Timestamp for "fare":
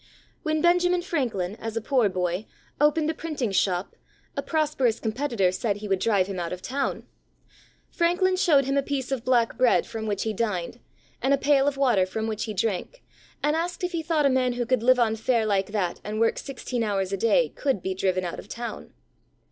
15.15-15.45